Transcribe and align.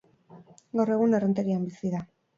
Gaur 0.79 0.91
egun 0.95 1.13
Errenterian 1.19 1.69
bizi 1.71 1.93
da. 1.97 2.01